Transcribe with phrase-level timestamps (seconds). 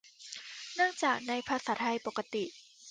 [0.75, 2.43] เนื่องจาก ในภาษาไทยปกติ